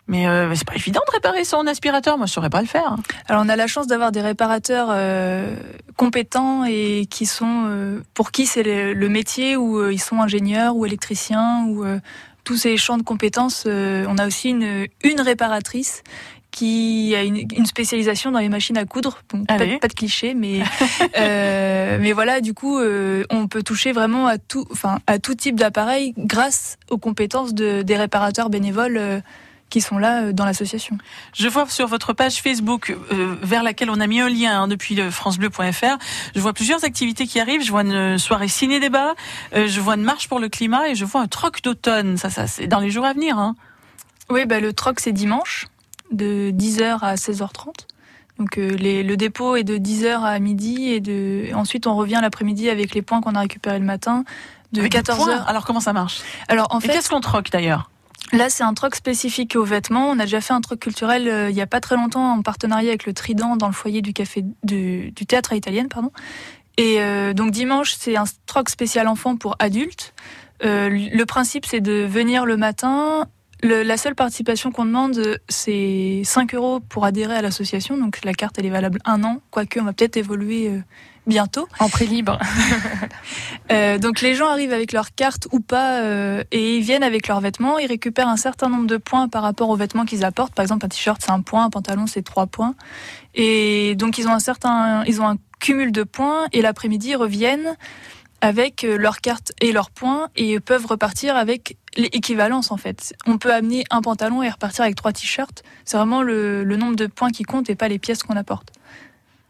Mais 0.07 0.27
euh, 0.27 0.53
c'est 0.53 0.67
pas 0.67 0.75
évident 0.75 1.01
de 1.07 1.11
réparer 1.13 1.43
son 1.43 1.65
aspirateur. 1.65 2.17
Moi, 2.19 2.27
je 2.27 2.31
saurais 2.33 2.51
pas 2.51 2.61
le 2.61 2.67
faire. 2.67 2.95
Alors 3.27 3.41
on 3.43 3.49
a 3.49 3.55
la 3.55 3.65
chance 3.65 3.87
d'avoir 3.87 4.11
des 4.11 4.21
réparateurs 4.21 4.89
euh, 4.91 5.55
compétents 5.97 6.63
et 6.63 7.07
qui 7.09 7.25
sont 7.25 7.63
euh, 7.65 8.01
pour 8.13 8.31
qui 8.31 8.45
c'est 8.45 8.61
le, 8.61 8.93
le 8.93 9.09
métier 9.09 9.57
où 9.57 9.89
ils 9.89 9.99
sont 9.99 10.21
ingénieurs 10.21 10.75
ou 10.75 10.85
électriciens 10.85 11.65
ou 11.67 11.83
tous 12.43 12.55
ces 12.55 12.77
champs 12.77 12.99
de 12.99 13.03
compétences. 13.03 13.65
on 13.65 14.17
a 14.19 14.27
aussi 14.27 14.49
une, 14.49 14.85
une 15.03 15.21
réparatrice 15.21 16.03
qui 16.55 17.13
a 17.17 17.23
une, 17.23 17.45
une 17.53 17.65
spécialisation 17.65 18.31
dans 18.31 18.39
les 18.39 18.47
machines 18.47 18.77
à 18.77 18.85
coudre. 18.85 19.19
Bon, 19.29 19.43
pas, 19.43 19.57
de 19.57 19.93
cliché, 19.93 20.33
mais 20.33 20.61
euh, 21.17 21.97
mais 21.99 22.13
voilà, 22.13 22.39
du 22.39 22.53
coup, 22.53 22.79
euh, 22.79 23.25
on 23.29 23.47
peut 23.47 23.61
toucher 23.61 23.91
vraiment 23.91 24.25
à 24.25 24.37
tout, 24.37 24.65
enfin 24.71 24.99
à 25.05 25.19
tout 25.19 25.35
type 25.35 25.59
d'appareil 25.59 26.13
grâce 26.17 26.77
aux 26.89 26.97
compétences 26.97 27.53
de, 27.53 27.81
des 27.81 27.97
réparateurs 27.97 28.49
bénévoles 28.49 28.97
euh, 28.97 29.19
qui 29.69 29.81
sont 29.81 29.97
là 29.97 30.31
dans 30.31 30.45
l'association. 30.45 30.97
Je 31.33 31.49
vois 31.49 31.67
sur 31.67 31.87
votre 31.87 32.13
page 32.13 32.41
Facebook, 32.41 32.95
euh, 33.11 33.35
vers 33.41 33.61
laquelle 33.61 33.89
on 33.89 33.99
a 33.99 34.07
mis 34.07 34.21
un 34.21 34.29
lien 34.29 34.61
hein, 34.61 34.67
depuis 34.69 34.95
le 34.95 35.11
francebleu.fr, 35.11 35.97
je 36.33 36.39
vois 36.39 36.53
plusieurs 36.53 36.85
activités 36.85 37.27
qui 37.27 37.41
arrivent. 37.41 37.63
Je 37.63 37.71
vois 37.71 37.81
une 37.81 38.17
soirée 38.17 38.47
ciné-débat, 38.47 39.15
euh, 39.55 39.67
je 39.67 39.81
vois 39.81 39.95
une 39.95 40.03
marche 40.03 40.29
pour 40.29 40.39
le 40.39 40.47
climat 40.47 40.87
et 40.87 40.95
je 40.95 41.03
vois 41.03 41.19
un 41.19 41.27
troc 41.27 41.61
d'automne. 41.61 42.15
Ça, 42.15 42.29
ça 42.29 42.47
c'est 42.47 42.67
dans 42.67 42.79
les 42.79 42.91
jours 42.91 43.03
à 43.03 43.11
venir. 43.11 43.37
Hein. 43.37 43.55
Oui, 44.29 44.45
bah, 44.45 44.61
le 44.61 44.71
troc 44.71 45.01
c'est 45.01 45.11
dimanche 45.11 45.65
de 46.11 46.51
10h 46.51 46.99
à 47.01 47.15
16h30. 47.15 47.87
Donc 48.37 48.57
euh, 48.57 48.69
les, 48.75 49.03
le 49.03 49.15
dépôt 49.17 49.55
est 49.55 49.63
de 49.63 49.77
10h 49.77 50.21
à 50.21 50.39
midi 50.39 50.89
et 50.89 50.99
de 50.99 51.47
ensuite 51.53 51.87
on 51.87 51.95
revient 51.95 52.19
l'après-midi 52.21 52.69
avec 52.69 52.93
les 52.93 53.01
points 53.01 53.21
qu'on 53.21 53.33
a 53.35 53.39
récupérés 53.39 53.79
le 53.79 53.85
matin 53.85 54.25
de 54.73 54.81
Avec 54.81 54.91
des 54.91 54.99
14h. 54.99 55.15
points. 55.15 55.43
Alors 55.47 55.65
comment 55.65 55.79
ça 55.79 55.93
marche? 55.93 56.21
Alors 56.49 56.67
en 56.71 56.79
fait, 56.79 56.89
qu'est-ce 56.91 57.09
qu'on 57.09 57.21
troque 57.21 57.49
d'ailleurs? 57.49 57.89
Là, 58.33 58.49
c'est 58.49 58.63
un 58.63 58.73
troc 58.73 58.95
spécifique 58.95 59.55
aux 59.55 59.63
vêtements. 59.63 60.09
On 60.09 60.19
a 60.19 60.23
déjà 60.23 60.41
fait 60.41 60.53
un 60.53 60.59
troc 60.59 60.79
culturel 60.79 61.27
euh, 61.27 61.49
il 61.49 61.55
y 61.55 61.61
a 61.61 61.67
pas 61.67 61.79
très 61.79 61.95
longtemps 61.95 62.33
en 62.33 62.41
partenariat 62.41 62.89
avec 62.89 63.05
le 63.05 63.13
Trident 63.13 63.55
dans 63.55 63.67
le 63.67 63.73
foyer 63.73 64.01
du 64.01 64.13
café 64.13 64.43
du, 64.63 65.11
du 65.11 65.25
théâtre 65.25 65.53
à 65.53 65.55
italienne, 65.55 65.87
pardon. 65.89 66.11
Et 66.77 66.99
euh, 66.99 67.33
donc 67.33 67.51
dimanche, 67.51 67.95
c'est 67.97 68.17
un 68.17 68.25
troc 68.47 68.69
spécial 68.69 69.07
enfant 69.07 69.37
pour 69.37 69.55
adultes. 69.59 70.13
Euh, 70.63 70.89
le 70.89 71.25
principe, 71.25 71.65
c'est 71.65 71.81
de 71.81 72.03
venir 72.03 72.45
le 72.45 72.57
matin. 72.57 73.27
Le- 73.63 73.83
la 73.83 73.97
seule 73.97 74.15
participation 74.15 74.71
qu'on 74.71 74.85
demande, 74.85 75.39
c'est 75.49 76.21
5 76.23 76.53
euros 76.55 76.79
pour 76.79 77.05
adhérer 77.05 77.35
à 77.35 77.41
l'association. 77.41 77.97
Donc 77.97 78.23
la 78.23 78.33
carte, 78.33 78.57
elle 78.59 78.65
est 78.65 78.69
valable 78.71 78.99
un 79.05 79.23
an, 79.23 79.41
quoique 79.51 79.79
on 79.79 79.83
va 79.83 79.93
peut-être 79.93 80.17
évoluer 80.17 80.69
euh, 80.69 80.79
bientôt. 81.27 81.67
En 81.79 81.89
prix 81.89 82.07
libre. 82.07 82.39
Euh, 83.71 83.97
donc 83.97 84.21
les 84.21 84.35
gens 84.35 84.47
arrivent 84.47 84.73
avec 84.73 84.91
leur 84.91 85.15
carte 85.15 85.47
ou 85.51 85.59
pas 85.59 85.99
euh, 86.01 86.43
et 86.51 86.77
ils 86.77 86.83
viennent 86.83 87.01
avec 87.01 87.27
leurs 87.27 87.41
vêtements. 87.41 87.79
Ils 87.79 87.87
récupèrent 87.87 88.27
un 88.27 88.37
certain 88.37 88.69
nombre 88.69 88.85
de 88.85 88.97
points 88.97 89.27
par 89.27 89.41
rapport 89.41 89.69
aux 89.69 89.75
vêtements 89.75 90.05
qu'ils 90.05 90.23
apportent. 90.23 90.53
Par 90.53 90.61
exemple, 90.61 90.85
un 90.85 90.89
t-shirt 90.89 91.19
c'est 91.23 91.31
un 91.31 91.41
point, 91.41 91.65
un 91.65 91.71
pantalon 91.71 92.05
c'est 92.05 92.21
trois 92.21 92.45
points. 92.45 92.75
Et 93.33 93.95
donc 93.95 94.19
ils 94.19 94.27
ont 94.27 94.33
un 94.33 94.39
certain, 94.39 95.03
ils 95.05 95.19
ont 95.19 95.27
un 95.27 95.37
cumul 95.59 95.91
de 95.91 96.03
points 96.03 96.45
et 96.53 96.61
l'après-midi 96.61 97.09
ils 97.09 97.15
reviennent 97.15 97.75
avec 98.45 98.83
euh, 98.83 98.97
leur 98.97 99.19
carte 99.21 99.51
et 99.59 99.71
leurs 99.71 99.89
points 99.89 100.29
et 100.35 100.59
peuvent 100.59 100.85
repartir 100.85 101.35
avec 101.35 101.77
l'équivalence 101.97 102.71
en 102.71 102.77
fait. 102.77 103.13
On 103.25 103.37
peut 103.37 103.53
amener 103.53 103.83
un 103.89 104.01
pantalon 104.01 104.43
et 104.43 104.49
repartir 104.49 104.83
avec 104.83 104.95
trois 104.95 105.11
t-shirts. 105.11 105.63
C'est 105.83 105.97
vraiment 105.97 106.21
le, 106.21 106.63
le 106.63 106.77
nombre 106.77 106.95
de 106.95 107.07
points 107.07 107.31
qui 107.31 107.43
compte 107.43 107.69
et 107.69 107.75
pas 107.75 107.87
les 107.87 107.99
pièces 107.99 108.23
qu'on 108.23 108.35
apporte. 108.37 108.71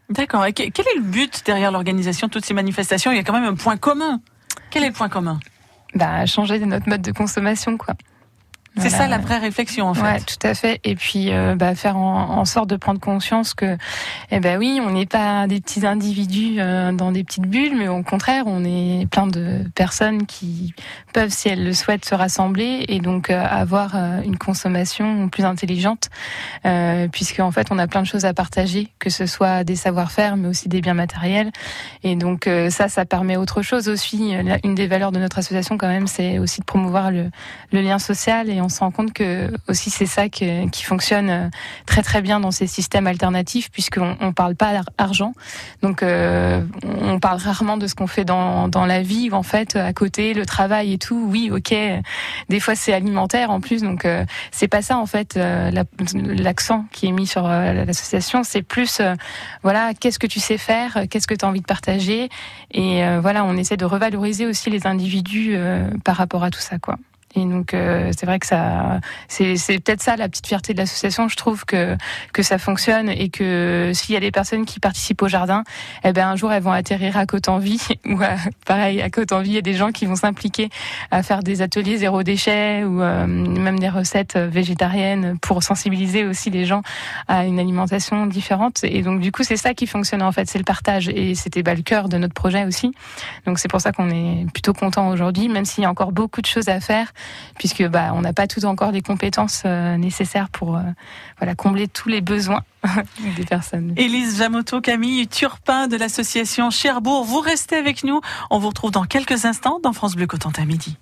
D'accord. 0.08 0.46
Et 0.46 0.52
que- 0.52 0.68
quel 0.70 0.86
est 0.88 0.96
le 0.96 1.02
but 1.02 1.42
derrière 1.44 1.70
l'organisation 1.70 2.28
de 2.28 2.32
toutes 2.32 2.44
ces 2.46 2.54
manifestations? 2.54 3.10
Il 3.12 3.16
y 3.16 3.20
a 3.20 3.24
quand 3.24 3.32
même 3.32 3.44
un 3.44 3.54
point 3.54 3.76
commun. 3.76 4.20
Quel 4.70 4.84
est 4.84 4.88
le 4.88 4.92
point 4.94 5.08
commun? 5.08 5.38
Bah, 5.94 6.24
changer 6.26 6.58
notre 6.60 6.88
mode 6.88 7.02
de 7.02 7.12
consommation, 7.12 7.76
quoi. 7.76 7.94
C'est 8.78 8.88
Voilà. 8.90 8.96
ça 9.04 9.08
la 9.08 9.18
vraie 9.18 9.38
réflexion 9.38 9.88
en 9.88 9.94
fait. 9.94 10.02
Ouais, 10.02 10.20
tout 10.20 10.46
à 10.46 10.54
fait. 10.54 10.80
Et 10.84 10.94
puis, 10.96 11.32
euh, 11.32 11.54
bah, 11.56 11.74
faire 11.74 11.96
en, 11.96 12.38
en 12.38 12.44
sorte 12.44 12.68
de 12.68 12.76
prendre 12.76 13.00
conscience 13.00 13.54
que, 13.54 13.76
eh 14.30 14.38
ben 14.40 14.58
oui, 14.58 14.80
on 14.84 14.90
n'est 14.90 15.06
pas 15.06 15.46
des 15.46 15.60
petits 15.60 15.86
individus 15.86 16.56
euh, 16.58 16.92
dans 16.92 17.10
des 17.10 17.24
petites 17.24 17.46
bulles, 17.46 17.74
mais 17.76 17.88
au 17.88 18.02
contraire, 18.02 18.44
on 18.46 18.64
est 18.64 19.06
plein 19.10 19.26
de 19.26 19.60
personnes 19.74 20.26
qui 20.26 20.74
peuvent, 21.14 21.30
si 21.30 21.48
elles 21.48 21.64
le 21.64 21.72
souhaitent, 21.72 22.04
se 22.04 22.14
rassembler 22.14 22.84
et 22.88 23.00
donc 23.00 23.30
euh, 23.30 23.42
avoir 23.48 23.94
une 24.24 24.36
consommation 24.36 25.28
plus 25.30 25.44
intelligente, 25.44 26.08
puisque 27.12 27.40
en 27.40 27.50
fait, 27.50 27.68
on 27.70 27.78
a 27.78 27.86
plein 27.86 28.02
de 28.02 28.06
choses 28.06 28.24
à 28.24 28.34
partager, 28.34 28.88
que 28.98 29.08
ce 29.10 29.26
soit 29.26 29.64
des 29.64 29.76
savoir-faire, 29.76 30.36
mais 30.36 30.48
aussi 30.48 30.68
des 30.68 30.80
biens 30.80 30.94
matériels. 30.94 31.50
Et 32.02 32.16
donc 32.16 32.48
ça, 32.70 32.88
ça 32.88 33.04
permet 33.04 33.36
autre 33.36 33.62
chose 33.62 33.88
aussi. 33.88 34.34
Une 34.64 34.74
des 34.74 34.86
valeurs 34.86 35.12
de 35.12 35.18
notre 35.18 35.38
association, 35.38 35.78
quand 35.78 35.88
même, 35.88 36.06
c'est 36.06 36.38
aussi 36.38 36.60
de 36.60 36.66
promouvoir 36.66 37.10
le, 37.10 37.30
le 37.72 37.80
lien 37.80 37.98
social 37.98 38.50
et 38.50 38.60
on 38.66 38.68
se 38.68 38.80
rend 38.80 38.90
compte 38.90 39.12
que 39.12 39.50
aussi 39.68 39.90
c'est 39.90 40.06
ça 40.06 40.28
qui 40.28 40.82
fonctionne 40.84 41.30
euh, 41.30 41.48
très 41.86 42.02
très 42.02 42.20
bien 42.20 42.40
dans 42.40 42.50
ces 42.50 42.66
systèmes 42.66 43.06
alternatifs 43.06 43.70
puisqu'on 43.70 44.16
on 44.20 44.32
parle 44.32 44.56
pas 44.56 44.82
d'argent 44.98 45.32
donc 45.82 46.02
euh, 46.02 46.62
on 46.84 47.20
parle 47.20 47.38
rarement 47.38 47.76
de 47.76 47.86
ce 47.86 47.94
qu'on 47.94 48.06
fait 48.06 48.24
dans, 48.24 48.68
la 48.86 49.02
vie 49.02 49.30
en 49.32 49.42
fait 49.42 49.76
à 49.76 49.92
côté 49.92 50.34
le 50.34 50.44
travail 50.46 50.92
et 50.92 50.98
tout. 50.98 51.26
Oui 51.28 51.50
ok 51.52 51.74
des 52.48 52.60
fois 52.60 52.74
c'est 52.74 52.92
alimentaire 52.92 53.50
en 53.50 53.60
plus. 53.60 53.82
Donc 53.82 54.04
euh, 54.04 54.24
c'est 54.50 54.68
pas 54.68 54.82
ça 54.82 54.98
en 54.98 55.06
fait 55.06 55.36
euh, 55.36 55.70
la- 55.70 55.84
l'accent 56.14 56.86
qui 56.92 57.06
est 57.06 57.12
mis 57.12 57.26
sur 57.26 57.46
l'association. 57.46 58.42
C'est 58.42 58.62
plus 58.62 59.00
voilà 59.62 59.92
qu'est-ce 59.94 60.18
que 60.18 60.26
tu 60.26 60.40
sais 60.40 60.58
faire 60.58 61.04
qu'est-ce 61.10 61.26
que 61.26 61.34
tu 61.34 61.44
as 61.44 61.48
envie 61.48 61.60
de 61.60 61.66
partager. 61.66 62.28
Et 62.72 63.02
voilà 63.20 63.44
on 63.44 63.56
essaie 63.56 63.76
de 63.76 63.84
revaloriser 63.84 64.46
aussi 64.46 64.70
les 64.70 64.86
individus 64.86 65.56
par 66.04 66.16
rapport 66.16 66.44
à 66.44 66.50
tout 66.50 66.60
ça 66.60 66.78
quoi 66.78 66.96
et 67.36 67.44
donc 67.44 67.74
euh, 67.74 68.10
c'est 68.16 68.26
vrai 68.26 68.38
que 68.38 68.46
ça, 68.46 69.00
c'est 69.28 69.56
c'est 69.56 69.78
peut-être 69.78 70.02
ça 70.02 70.16
la 70.16 70.28
petite 70.28 70.46
fierté 70.46 70.72
de 70.72 70.78
l'association. 70.78 71.28
Je 71.28 71.36
trouve 71.36 71.64
que 71.64 71.96
que 72.32 72.42
ça 72.42 72.58
fonctionne 72.58 73.08
et 73.10 73.28
que 73.28 73.92
s'il 73.94 74.14
y 74.14 74.16
a 74.16 74.20
des 74.20 74.30
personnes 74.30 74.64
qui 74.64 74.80
participent 74.80 75.20
au 75.22 75.28
jardin, 75.28 75.62
eh 76.02 76.12
ben 76.12 76.28
un 76.28 76.36
jour 76.36 76.52
elles 76.52 76.62
vont 76.62 76.72
atterrir 76.72 77.16
à 77.16 77.26
Côte-en-Vie 77.26 77.86
ou 78.06 78.22
à- 78.22 78.36
pareil 78.64 79.02
à 79.02 79.10
Côte-en-Vie, 79.10 79.50
il 79.50 79.54
y 79.54 79.58
a 79.58 79.62
des 79.62 79.74
gens 79.74 79.92
qui 79.92 80.06
vont 80.06 80.16
s'impliquer 80.16 80.70
à 81.10 81.22
faire 81.22 81.42
des 81.42 81.60
ateliers 81.62 81.98
zéro 81.98 82.22
déchet 82.22 82.84
ou 82.84 83.02
euh, 83.02 83.26
même 83.26 83.78
des 83.78 83.90
recettes 83.90 84.36
végétariennes 84.36 85.38
pour 85.40 85.62
sensibiliser 85.62 86.24
aussi 86.24 86.50
les 86.50 86.64
gens 86.64 86.82
à 87.28 87.44
une 87.44 87.58
alimentation 87.58 88.26
différente. 88.26 88.82
Et 88.84 89.02
donc 89.02 89.20
du 89.20 89.30
coup 89.30 89.42
c'est 89.42 89.58
ça 89.58 89.74
qui 89.74 89.86
fonctionne 89.86 90.22
en 90.22 90.32
fait, 90.32 90.48
c'est 90.48 90.58
le 90.58 90.64
partage 90.64 91.08
et 91.08 91.34
c'était 91.34 91.62
bah, 91.62 91.74
le 91.74 91.82
cœur 91.82 92.08
de 92.08 92.16
notre 92.16 92.34
projet 92.34 92.64
aussi. 92.64 92.92
Donc 93.46 93.58
c'est 93.58 93.68
pour 93.68 93.80
ça 93.80 93.92
qu'on 93.92 94.08
est 94.08 94.46
plutôt 94.52 94.72
content 94.72 95.10
aujourd'hui, 95.10 95.48
même 95.48 95.66
s'il 95.66 95.82
y 95.82 95.86
a 95.86 95.90
encore 95.90 96.12
beaucoup 96.12 96.40
de 96.40 96.46
choses 96.46 96.68
à 96.68 96.80
faire 96.80 97.12
puisque 97.58 97.86
bah, 97.86 98.12
on 98.14 98.20
n'a 98.20 98.32
pas 98.32 98.46
tout 98.46 98.64
encore 98.64 98.92
les 98.92 99.02
compétences 99.02 99.62
euh, 99.64 99.96
nécessaires 99.96 100.48
pour 100.48 100.76
euh, 100.76 100.82
voilà, 101.38 101.54
combler 101.54 101.88
tous 101.88 102.08
les 102.08 102.20
besoins 102.20 102.62
des 103.36 103.44
personnes. 103.44 103.94
Élise 103.96 104.38
Jamoto, 104.38 104.80
Camille 104.80 105.26
Turpin 105.28 105.88
de 105.88 105.96
l'association 105.96 106.70
Cherbourg, 106.70 107.24
vous 107.24 107.40
restez 107.40 107.76
avec 107.76 108.04
nous. 108.04 108.20
On 108.50 108.58
vous 108.58 108.68
retrouve 108.68 108.90
dans 108.90 109.04
quelques 109.04 109.44
instants 109.44 109.80
dans 109.82 109.92
France 109.92 110.16
Bleu 110.16 110.26
Cotentin 110.26 110.64
Midi. 110.64 110.96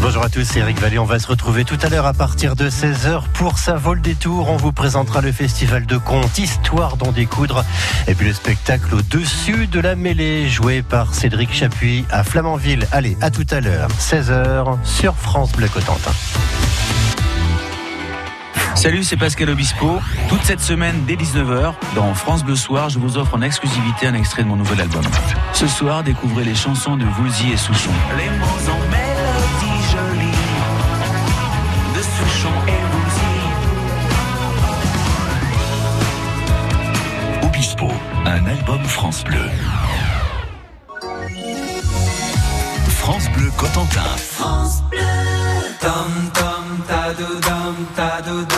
Bonjour 0.00 0.22
à 0.22 0.28
tous, 0.28 0.44
c'est 0.44 0.60
Eric 0.60 0.78
Vallée. 0.78 0.98
On 0.98 1.04
va 1.04 1.18
se 1.18 1.26
retrouver 1.26 1.64
tout 1.64 1.76
à 1.82 1.88
l'heure 1.88 2.06
à 2.06 2.12
partir 2.12 2.54
de 2.54 2.70
16h 2.70 3.22
pour 3.34 3.58
sa 3.58 3.74
vol 3.74 4.00
des 4.00 4.14
tours. 4.14 4.48
On 4.48 4.56
vous 4.56 4.70
présentera 4.70 5.20
le 5.20 5.32
festival 5.32 5.86
de 5.86 5.96
contes 5.96 6.38
Histoire 6.38 6.96
d'en 6.96 7.10
découdre 7.10 7.64
et 8.06 8.14
puis 8.14 8.28
le 8.28 8.32
spectacle 8.32 8.94
au-dessus 8.94 9.66
de 9.66 9.80
la 9.80 9.96
mêlée 9.96 10.48
joué 10.48 10.82
par 10.82 11.14
Cédric 11.14 11.52
Chapuis 11.52 12.04
à 12.10 12.22
Flamanville. 12.22 12.86
Allez, 12.92 13.16
à 13.20 13.30
tout 13.30 13.46
à 13.50 13.60
l'heure, 13.60 13.88
16h 13.98 14.78
sur 14.84 15.16
France 15.16 15.50
Bleu 15.52 15.68
Cotentin. 15.68 16.12
Salut, 18.76 19.02
c'est 19.02 19.16
Pascal 19.16 19.50
Obispo. 19.50 19.98
Toute 20.28 20.44
cette 20.44 20.60
semaine, 20.60 21.02
dès 21.08 21.16
19h, 21.16 21.74
dans 21.96 22.14
France 22.14 22.44
Bleu 22.44 22.54
Soir, 22.54 22.88
je 22.88 23.00
vous 23.00 23.18
offre 23.18 23.34
en 23.34 23.42
exclusivité 23.42 24.06
un 24.06 24.14
extrait 24.14 24.44
de 24.44 24.48
mon 24.48 24.54
nouvel 24.54 24.80
album. 24.80 25.02
Ce 25.52 25.66
soir, 25.66 26.04
découvrez 26.04 26.44
les 26.44 26.54
chansons 26.54 26.96
de 26.96 27.04
Woolsey 27.18 27.48
et 27.52 27.56
Souchon. 27.56 27.90
Les 28.16 28.30
mots 28.38 29.07
album 38.48 38.82
France 38.84 39.24
Bleu. 39.24 39.50
France 42.88 43.28
Bleu 43.30 43.50
Cotentin. 43.56 44.00
Dum 45.80 46.84
da 46.88 47.12
do 47.12 47.40
dum 47.40 47.86
da 47.96 48.20
do 48.20 48.46
dum 48.46 48.57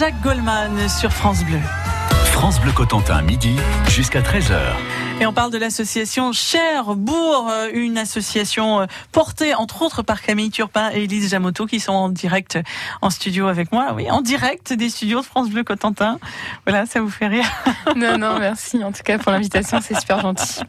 Jean-Jacques 0.00 0.22
Goldman 0.22 0.88
sur 0.88 1.12
France 1.12 1.44
Bleu. 1.44 1.60
France 2.40 2.58
Bleu 2.58 2.72
Cotentin, 2.72 3.20
midi 3.20 3.54
jusqu'à 3.90 4.22
13h. 4.22 4.58
Et 5.20 5.26
on 5.26 5.32
parle 5.34 5.50
de 5.50 5.58
l'association 5.58 6.32
Cherbourg, 6.32 7.50
euh, 7.50 7.68
une 7.74 7.98
association 7.98 8.80
euh, 8.80 8.86
portée 9.12 9.54
entre 9.54 9.82
autres 9.82 10.00
par 10.00 10.22
Camille 10.22 10.50
Turpin 10.50 10.90
et 10.94 11.04
Elise 11.04 11.28
Jamoto 11.28 11.66
qui 11.66 11.80
sont 11.80 11.92
en 11.92 12.08
direct 12.08 12.58
en 13.02 13.10
studio 13.10 13.46
avec 13.46 13.72
moi. 13.72 13.92
Oui, 13.94 14.10
en 14.10 14.22
direct 14.22 14.72
des 14.72 14.88
studios 14.88 15.20
de 15.20 15.26
France 15.26 15.50
Bleu 15.50 15.64
Cotentin. 15.64 16.18
Voilà, 16.66 16.86
ça 16.86 17.02
vous 17.02 17.10
fait 17.10 17.26
rire. 17.28 17.44
Non, 17.94 18.16
non, 18.16 18.38
merci 18.38 18.82
en 18.82 18.90
tout 18.92 19.02
cas 19.04 19.18
pour 19.18 19.32
l'invitation, 19.32 19.80
c'est 19.82 19.98
super 20.00 20.20
gentil. 20.20 20.60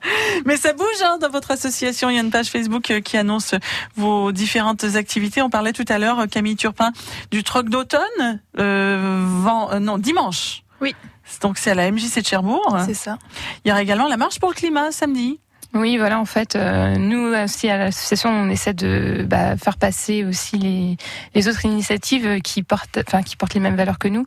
Mais 0.45 0.57
ça 0.57 0.73
bouge 0.73 0.85
hein, 1.05 1.19
dans 1.21 1.29
votre 1.29 1.51
association. 1.51 2.09
Il 2.09 2.15
y 2.15 2.19
a 2.19 2.21
une 2.21 2.31
page 2.31 2.47
Facebook 2.47 2.91
euh, 2.91 2.99
qui 2.99 3.15
annonce 3.15 3.55
vos 3.95 4.33
différentes 4.33 4.83
activités. 4.95 5.41
On 5.41 5.49
parlait 5.49 5.71
tout 5.73 5.85
à 5.87 5.99
l'heure, 5.99 6.25
Camille 6.29 6.57
Turpin, 6.57 6.91
du 7.31 7.45
troc 7.45 7.69
d'automne, 7.69 8.41
euh, 8.59 9.23
vent- 9.25 9.71
euh, 9.71 9.79
non, 9.79 9.97
dimanche. 9.97 10.63
Oui. 10.81 10.93
Donc 11.41 11.57
c'est 11.57 11.71
à 11.71 11.75
la 11.75 11.91
MJC 11.91 12.21
de 12.21 12.25
Cherbourg. 12.25 12.77
C'est 12.85 12.93
ça. 12.93 13.17
Il 13.63 13.69
y 13.69 13.71
aura 13.71 13.81
également 13.81 14.07
la 14.07 14.17
marche 14.17 14.39
pour 14.39 14.49
le 14.49 14.55
climat 14.55 14.91
samedi. 14.91 15.39
Oui, 15.73 15.97
voilà, 15.97 16.19
en 16.19 16.25
fait, 16.25 16.57
euh, 16.57 16.97
nous 16.97 17.33
aussi 17.33 17.69
à 17.69 17.77
l'association, 17.77 18.29
on 18.29 18.49
essaie 18.49 18.73
de 18.73 19.25
bah, 19.25 19.55
faire 19.55 19.77
passer 19.77 20.25
aussi 20.25 20.57
les, 20.57 20.97
les 21.33 21.47
autres 21.47 21.63
initiatives 21.63 22.41
qui 22.41 22.61
portent, 22.61 22.99
enfin, 23.07 23.23
qui 23.23 23.37
portent 23.37 23.53
les 23.53 23.61
mêmes 23.61 23.77
valeurs 23.77 23.97
que 23.97 24.09
nous. 24.09 24.25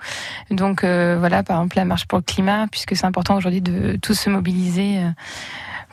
Donc 0.51 0.85
euh, 0.85 1.17
voilà, 1.19 1.43
par 1.43 1.59
exemple 1.59 1.77
la 1.77 1.85
marche 1.85 2.07
pour 2.07 2.17
le 2.17 2.25
climat, 2.25 2.67
puisque 2.71 2.97
c'est 2.97 3.05
important 3.05 3.37
aujourd'hui 3.37 3.61
de 3.61 3.97
tous 4.01 4.15
se 4.15 4.31
mobiliser. 4.31 5.01
euh, 5.01 5.11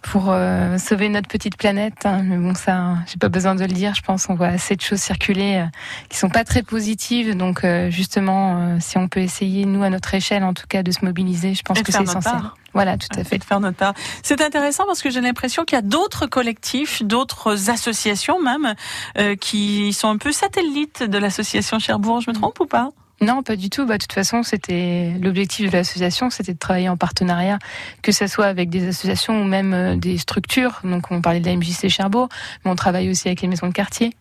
pour 0.02 0.32
euh, 0.32 0.78
sauver 0.78 1.10
notre 1.10 1.28
petite 1.28 1.58
planète, 1.58 2.06
hein. 2.06 2.24
mais 2.24 2.38
bon 2.38 2.56
ça, 2.56 2.96
j'ai 3.08 3.18
pas 3.18 3.30
besoin 3.30 3.56
de 3.56 3.62
le 3.62 3.68
dire. 3.72 3.94
Je 3.94 4.02
pense 4.02 4.30
on 4.30 4.36
voit 4.36 4.48
assez 4.48 4.76
de 4.76 4.82
choses 4.82 5.00
circuler 5.00 5.58
euh, 5.58 5.66
qui 6.10 6.18
sont 6.18 6.30
pas 6.30 6.44
très 6.44 6.64
positives. 6.64 7.36
Donc 7.36 7.64
euh, 7.64 7.90
justement, 7.90 8.58
euh, 8.58 8.78
si 8.80 8.98
on 8.98 9.08
peut 9.08 9.20
essayer 9.20 9.66
nous 9.66 9.84
à 9.84 9.90
notre 9.90 10.14
échelle, 10.14 10.44
en 10.44 10.54
tout 10.54 10.68
cas, 10.68 10.84
de 10.84 10.92
se 10.92 11.06
mobiliser, 11.06 11.54
je 11.54 11.62
pense 11.62 11.80
Et 11.80 11.84
que 11.84 11.92
c'est 11.92 12.04
essentiel. 12.04 12.34
part. 12.34 12.58
Voilà, 12.74 12.98
tout 12.98 13.08
à 13.18 13.24
fait. 13.24 13.38
de 13.38 13.44
faire 13.44 13.60
notre 13.60 13.78
part. 13.78 13.94
C'est 14.24 14.42
intéressant 14.42 14.86
parce 14.86 15.02
que 15.02 15.10
j'ai 15.10 15.22
l'impression 15.22 15.66
qu'il 15.66 15.76
y 15.76 15.80
a 15.80 15.82
d'autres 15.82 16.26
collectifs, 16.26 17.04
d'autres 17.04 17.70
associations 17.70 18.42
même, 18.42 18.76
euh, 19.18 19.36
qui 19.36 19.94
sont 19.94 20.08
un 20.08 20.18
peu 20.18 20.32
satellites 20.32 21.04
de 21.04 21.18
l'association 21.18 21.80
Cherbourg. 21.80 22.22
Je 22.22 22.30
me 22.30 22.36
trompe 22.36 22.60
ou 22.60 22.66
pas? 22.66 22.92
Non, 23.22 23.44
pas 23.44 23.56
du 23.56 23.70
tout. 23.70 23.86
Bah, 23.86 23.98
de 23.98 24.02
toute 24.04 24.14
façon, 24.14 24.44
c'était 24.44 25.14
l'objectif 25.22 25.70
de 25.70 25.78
l'association, 25.78 26.30
c'était 26.30 26.54
de 26.54 26.60
travailler 26.60 26.90
en 26.90 26.98
partenariat, 26.98 27.60
que 28.02 28.12
ce 28.12 28.28
soit 28.28 28.48
avec 28.48 28.70
des 28.70 28.88
associations 28.88 29.42
ou 29.42 29.46
même 29.46 29.74
euh, 29.74 29.96
des 29.96 30.18
structures. 30.18 30.82
Donc, 30.84 31.12
on 31.12 31.22
parlait 31.22 31.40
de 31.40 31.46
la 31.46 31.56
MJC 31.56 31.88
Cherbourg, 31.88 32.30
mais 32.66 32.72
on 32.72 32.76
travaille 32.76 33.10
aussi 33.10 33.28
avec 33.28 33.42
les 33.42 33.48
maisons 33.48 33.68
de 33.68 33.74
quartier. 33.74 34.16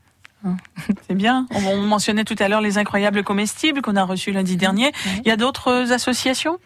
C'est 1.08 1.14
bien. 1.14 1.46
On, 1.50 1.66
on 1.66 1.82
mentionnait 1.82 2.24
tout 2.24 2.36
à 2.38 2.48
l'heure 2.48 2.60
les 2.60 2.78
incroyables 2.78 3.22
comestibles 3.24 3.82
qu'on 3.82 3.96
a 3.96 4.04
reçus 4.04 4.32
lundi 4.32 4.56
dernier. 4.56 4.92
Il 5.24 5.28
y 5.28 5.30
a 5.30 5.36
d'autres 5.36 5.92
associations? 5.92 6.58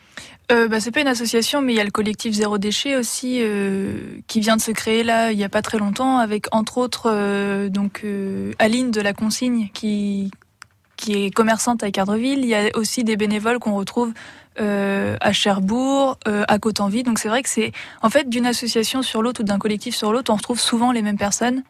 Euh, 0.52 0.68
bah, 0.68 0.78
c'est 0.78 0.90
pas 0.90 1.00
une 1.00 1.08
association, 1.08 1.62
mais 1.62 1.72
il 1.72 1.76
y 1.76 1.80
a 1.80 1.84
le 1.84 1.90
collectif 1.90 2.34
Zéro 2.34 2.58
Déchet 2.58 2.96
aussi 2.96 3.38
euh, 3.40 4.18
qui 4.26 4.40
vient 4.40 4.56
de 4.56 4.60
se 4.60 4.72
créer 4.72 5.02
là 5.02 5.32
il 5.32 5.38
y 5.38 5.44
a 5.44 5.48
pas 5.48 5.62
très 5.62 5.78
longtemps, 5.78 6.18
avec 6.18 6.54
entre 6.54 6.76
autres 6.76 7.10
euh, 7.10 7.70
donc 7.70 8.02
euh, 8.04 8.52
Aline 8.58 8.90
de 8.90 9.00
la 9.00 9.14
Consigne 9.14 9.70
qui 9.72 10.30
qui 10.96 11.24
est 11.24 11.30
commerçante 11.30 11.82
à 11.82 11.90
Cardreville. 11.90 12.40
Il 12.40 12.46
y 12.46 12.54
a 12.54 12.70
aussi 12.74 13.04
des 13.04 13.16
bénévoles 13.16 13.58
qu'on 13.58 13.74
retrouve 13.74 14.12
euh, 14.60 15.16
à 15.20 15.32
Cherbourg, 15.32 16.18
euh, 16.28 16.44
à 16.46 16.58
Cotenville. 16.58 17.04
Donc 17.04 17.18
c'est 17.18 17.28
vrai 17.28 17.42
que 17.42 17.48
c'est 17.48 17.72
en 18.02 18.10
fait 18.10 18.28
d'une 18.28 18.46
association 18.46 19.02
sur 19.02 19.22
l'autre 19.22 19.40
ou 19.40 19.44
d'un 19.44 19.58
collectif 19.58 19.96
sur 19.96 20.12
l'autre, 20.12 20.32
on 20.32 20.36
retrouve 20.36 20.60
souvent 20.60 20.92
les 20.92 21.02
mêmes 21.02 21.18
personnes 21.18 21.62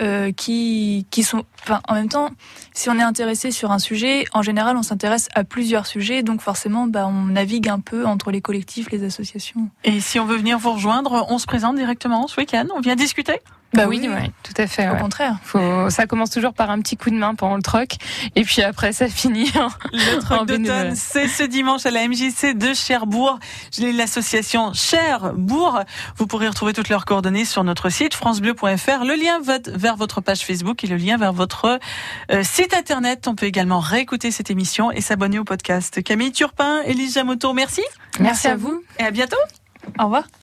euh, 0.00 0.32
qui 0.32 1.06
qui 1.10 1.22
sont. 1.22 1.44
Enfin, 1.62 1.80
en 1.88 1.94
même 1.94 2.08
temps, 2.08 2.30
si 2.72 2.88
on 2.90 2.98
est 2.98 3.02
intéressé 3.02 3.50
sur 3.50 3.72
un 3.72 3.78
sujet, 3.78 4.24
en 4.32 4.42
général, 4.42 4.76
on 4.76 4.82
s'intéresse 4.82 5.28
à 5.34 5.42
plusieurs 5.44 5.86
sujets, 5.86 6.22
donc 6.22 6.40
forcément, 6.40 6.86
bah, 6.86 7.06
on 7.08 7.24
navigue 7.26 7.68
un 7.68 7.80
peu 7.80 8.06
entre 8.06 8.30
les 8.30 8.40
collectifs, 8.40 8.90
les 8.90 9.02
associations. 9.04 9.68
Et 9.84 10.00
si 10.00 10.20
on 10.20 10.26
veut 10.26 10.36
venir 10.36 10.58
vous 10.58 10.72
rejoindre, 10.72 11.26
on 11.28 11.38
se 11.38 11.46
présente 11.46 11.76
directement 11.76 12.26
ce 12.28 12.38
week-end. 12.40 12.66
On 12.76 12.80
vient 12.80 12.96
discuter? 12.96 13.40
Bah 13.74 13.86
oui, 13.88 14.00
ouais, 14.08 14.30
tout 14.42 14.54
à 14.56 14.66
fait. 14.68 14.88
Au 14.88 14.92
ouais. 14.92 15.00
contraire. 15.00 15.36
Faut, 15.42 15.90
ça 15.90 16.06
commence 16.06 16.30
toujours 16.30 16.54
par 16.54 16.70
un 16.70 16.80
petit 16.80 16.96
coup 16.96 17.10
de 17.10 17.16
main 17.16 17.34
pendant 17.34 17.56
le 17.56 17.62
troc, 17.62 17.96
et 18.34 18.42
puis 18.44 18.62
après 18.62 18.92
ça 18.92 19.08
finit. 19.08 19.50
en- 19.58 19.68
Le 19.92 20.16
En 20.16 20.20
troc 20.20 20.46
d'automne, 20.46 20.94
c'est 20.94 21.26
ce 21.28 21.42
dimanche 21.42 21.84
à 21.84 21.90
la 21.90 22.06
MJC 22.08 22.56
de 22.56 22.72
Cherbourg. 22.72 23.38
J'ai 23.72 23.92
l'association 23.92 24.72
Cherbourg. 24.72 25.80
Vous 26.16 26.26
pourrez 26.26 26.48
retrouver 26.48 26.72
toutes 26.72 26.88
leurs 26.88 27.04
coordonnées 27.04 27.44
sur 27.44 27.64
notre 27.64 27.90
site 27.90 28.14
francebleu.fr. 28.14 29.04
Le 29.04 29.20
lien 29.20 29.40
va 29.42 29.58
vers 29.86 29.94
votre 29.94 30.20
page 30.20 30.40
Facebook 30.44 30.82
et 30.82 30.88
le 30.88 30.96
lien 30.96 31.16
vers 31.16 31.32
votre 31.32 31.78
euh, 32.32 32.42
site 32.42 32.74
internet. 32.74 33.28
On 33.28 33.36
peut 33.36 33.46
également 33.46 33.78
réécouter 33.78 34.32
cette 34.32 34.50
émission 34.50 34.90
et 34.90 35.00
s'abonner 35.00 35.38
au 35.38 35.44
podcast. 35.44 36.02
Camille 36.02 36.32
Turpin, 36.32 36.82
Élise 36.82 37.14
Jamoto, 37.14 37.52
merci 37.52 37.82
Merci 38.18 38.48
à 38.48 38.56
vous. 38.56 38.82
et 38.98 39.04
à 39.04 39.12
bientôt. 39.12 39.36
Au 40.00 40.04
revoir. 40.06 40.26